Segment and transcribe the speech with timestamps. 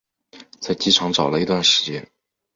[0.59, 2.09] 在机场找了一段时间